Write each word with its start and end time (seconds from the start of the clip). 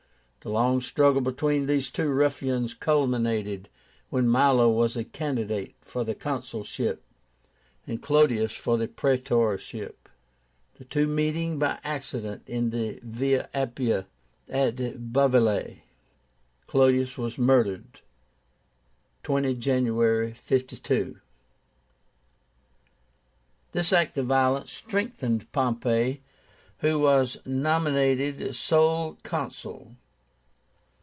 The 0.43 0.49
long 0.49 0.81
struggle 0.81 1.21
between 1.21 1.67
these 1.67 1.91
two 1.91 2.09
ruffians 2.09 2.73
culminated 2.73 3.69
when 4.09 4.27
Milo 4.27 4.71
was 4.71 4.97
a 4.97 5.03
candidate 5.03 5.75
for 5.81 6.03
the 6.03 6.15
consulship, 6.15 7.03
and 7.85 8.01
Clodius 8.01 8.51
for 8.51 8.75
the 8.75 8.87
praetorship. 8.87 10.09
The 10.79 10.85
two 10.85 11.05
meeting 11.05 11.59
by 11.59 11.77
accident 11.83 12.41
in 12.47 12.71
the 12.71 12.99
Via 13.03 13.51
Appia 13.53 14.07
at 14.49 14.77
Bovillae, 15.13 15.81
Clodius 16.65 17.19
was 17.19 17.37
murdered, 17.37 18.01
20 19.21 19.53
January, 19.53 20.33
52. 20.33 21.19
This 23.73 23.93
act 23.93 24.17
of 24.17 24.25
violence 24.25 24.71
strengthened 24.71 25.51
Pompey, 25.51 26.23
who 26.79 26.97
was 26.97 27.37
nominated 27.45 28.55
sole 28.55 29.19
Consul. 29.21 29.97